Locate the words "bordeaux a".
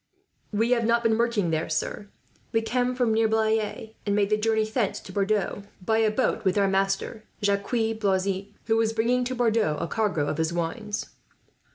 9.35-9.85